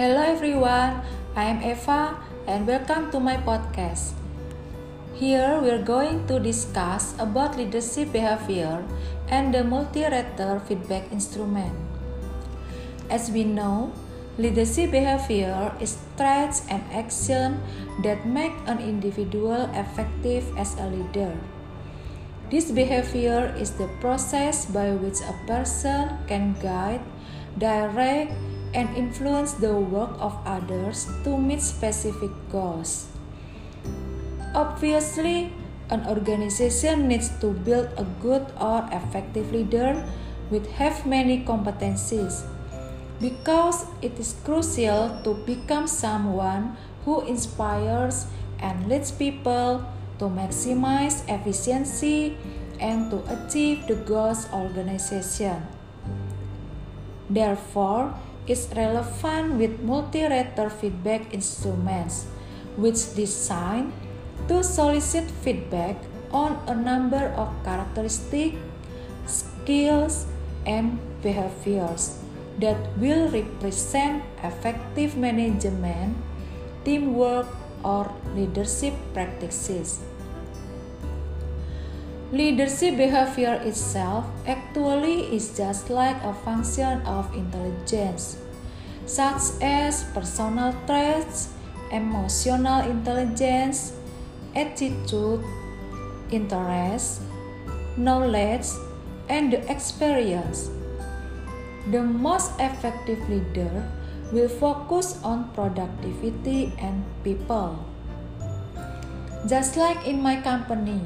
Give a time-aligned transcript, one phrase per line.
[0.00, 1.04] Hello everyone,
[1.36, 2.16] I am Eva
[2.48, 4.16] and welcome to my podcast.
[5.12, 8.80] Here we're going to discuss about leadership behavior
[9.28, 11.76] and the multi-rater feedback instrument.
[13.12, 13.92] As we know,
[14.40, 17.60] leadership behavior is traits and action
[18.00, 21.36] that make an individual effective as a leader.
[22.48, 27.04] This behavior is the process by which a person can guide,
[27.60, 28.32] direct,
[28.72, 33.08] and influence the work of others to meet specific goals.
[34.54, 35.52] Obviously,
[35.90, 39.98] an organization needs to build a good or effective leader
[40.50, 42.46] with have many competencies
[43.20, 48.26] because it is crucial to become someone who inspires
[48.58, 49.84] and leads people
[50.18, 52.36] to maximize efficiency
[52.78, 55.62] and to achieve the goals organization.
[57.28, 58.14] Therefore,
[58.50, 62.26] is relevant with multi-rater feedback instruments,
[62.76, 63.92] which design
[64.48, 65.94] to solicit feedback
[66.32, 68.58] on a number of characteristics,
[69.26, 70.26] skills,
[70.66, 72.18] and behaviors
[72.58, 76.16] that will represent effective management,
[76.84, 77.46] teamwork,
[77.84, 80.00] or leadership practices.
[82.30, 88.38] Leadership behavior itself actually is just like a function of intelligence,
[89.02, 91.50] such as personal traits,
[91.90, 93.98] emotional intelligence,
[94.54, 95.42] attitude,
[96.30, 97.26] interest,
[97.98, 98.78] knowledge,
[99.28, 100.70] and experience.
[101.90, 103.90] The most effective leader
[104.30, 107.74] will focus on productivity and people.
[109.50, 111.02] Just like in my company,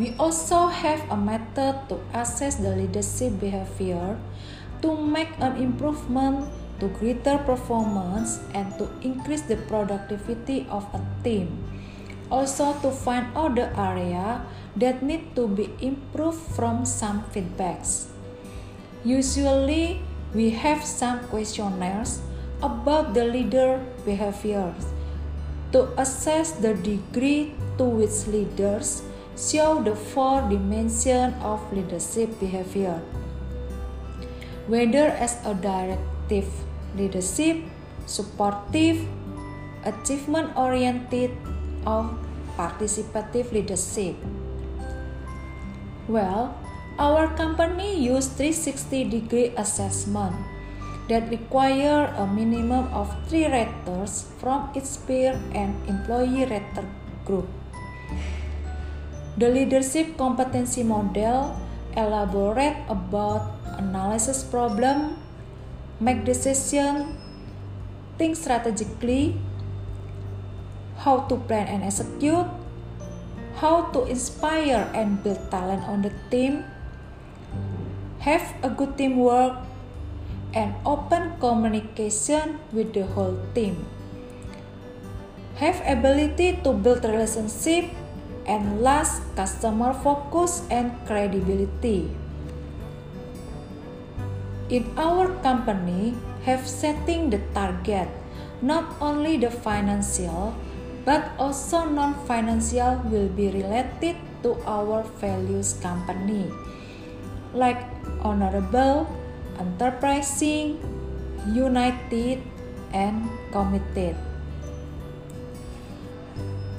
[0.00, 4.16] we also have a method to assess the leadership behavior
[4.80, 6.48] to make an improvement
[6.80, 11.52] to greater performance and to increase the productivity of a team.
[12.32, 14.40] Also to find other area
[14.74, 18.08] that need to be improved from some feedbacks.
[19.04, 20.00] Usually,
[20.32, 22.24] we have some questionnaires
[22.62, 24.88] about the leader behaviors
[25.72, 29.02] to assess the degree to which leaders
[29.40, 33.00] show the four dimensions of leadership behavior.
[34.68, 36.52] Whether as a directive
[36.94, 37.64] leadership,
[38.04, 39.00] supportive,
[39.84, 41.32] achievement oriented,
[41.86, 42.12] or
[42.56, 44.14] participative leadership.
[46.06, 46.52] Well,
[46.98, 50.36] our company use 360 degree assessment
[51.08, 56.84] that require a minimum of 3 raters from its peer and employee rater
[57.24, 57.48] group.
[59.40, 61.56] The leadership competency model
[61.96, 65.16] elaborate about analysis problem,
[65.96, 67.16] make decision,
[68.20, 69.40] think strategically,
[71.00, 72.44] how to plan and execute,
[73.56, 76.68] how to inspire and build talent on the team,
[78.20, 79.56] have a good teamwork,
[80.52, 83.88] and open communication with the whole team.
[85.56, 87.88] Have ability to build relationship
[88.50, 92.10] and last customer focus and credibility.
[94.66, 98.10] In our company have setting the target
[98.58, 100.54] not only the financial
[101.06, 106.50] but also non-financial will be related to our values company
[107.54, 107.82] like
[108.22, 109.10] honorable,
[109.58, 110.78] enterprising,
[111.50, 112.38] united,
[112.92, 114.14] and committed.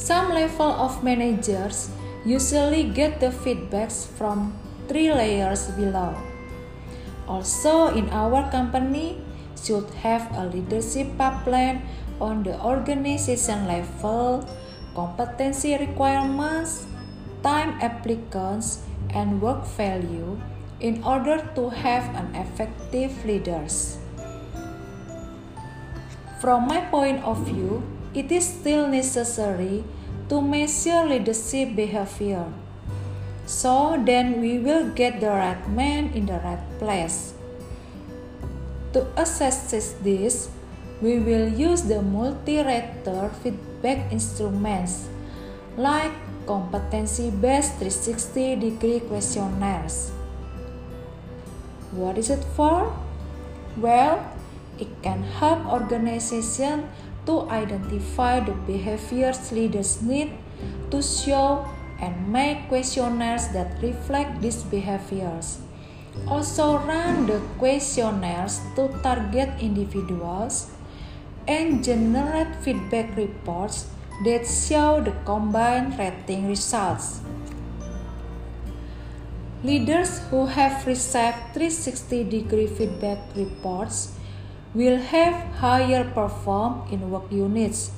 [0.00, 1.92] Some level of managers
[2.24, 4.56] usually get the feedbacks from
[4.88, 6.16] three layers below.
[7.28, 9.20] Also, in our company,
[9.60, 11.84] should have a leadership pipeline
[12.16, 14.48] on the organization level,
[14.96, 16.88] competency requirements,
[17.44, 18.80] time applicants,
[19.12, 20.40] and work value
[20.80, 24.00] in order to have an effective leaders.
[26.40, 27.84] From my point of view,
[28.14, 29.84] it is still necessary
[30.28, 32.46] to measure leadership behavior.
[33.46, 37.34] So then we will get the right man in the right place.
[38.92, 39.70] To assess
[40.02, 40.50] this,
[41.00, 45.08] we will use the multi-rater feedback instruments
[45.76, 46.12] like
[46.46, 50.10] competency-based 360 degree questionnaires.
[51.90, 52.90] What is it for?
[53.78, 54.22] Well,
[54.78, 56.90] it can help organization
[57.30, 60.34] to identify the behaviors leaders need
[60.90, 61.64] to show
[62.02, 65.62] and make questionnaires that reflect these behaviors.
[66.26, 70.74] Also run the questionnaires to target individuals
[71.46, 73.86] and generate feedback reports
[74.24, 77.20] that show the combined rating results.
[79.62, 84.16] Leaders who have received 360 degree feedback reports
[84.74, 87.90] will have higher perform in work units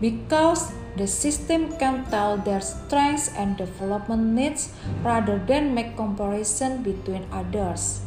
[0.00, 4.72] because the system can tell their strengths and development needs
[5.02, 8.02] rather than make comparison between others.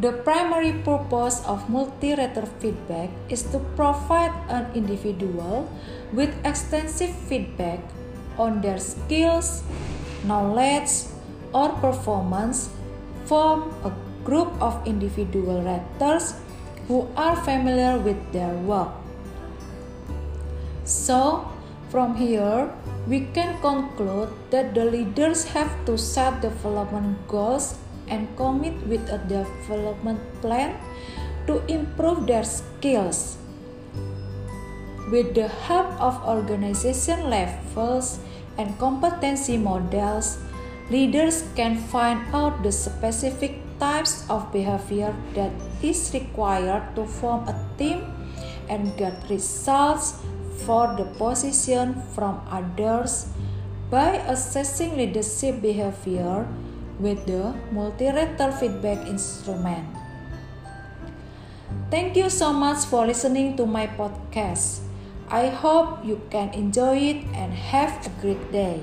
[0.00, 5.68] The primary purpose of multi-rater feedback is to provide an individual
[6.14, 7.80] with extensive feedback
[8.38, 9.62] on their skills,
[10.24, 11.04] knowledge,
[11.52, 12.70] or performance
[13.26, 13.92] from a
[14.24, 16.38] group of individual raptors
[16.88, 18.90] who are familiar with their work.
[20.84, 21.46] So,
[21.90, 22.70] from here,
[23.06, 27.78] we can conclude that the leaders have to set development goals
[28.08, 30.74] and commit with a development plan
[31.46, 33.38] to improve their skills.
[35.10, 38.18] With the help of organization levels
[38.58, 40.38] and competency models,
[40.90, 45.50] leaders can find out the specific types of behavior that
[45.82, 48.04] is required to form a team
[48.68, 50.20] and get results
[50.62, 53.32] for the position from others
[53.90, 56.46] by assessing leadership behavior
[57.00, 59.88] with the multi-rater feedback instrument.
[61.90, 64.86] Thank you so much for listening to my podcast.
[65.26, 68.78] I hope you can enjoy it and have a great day.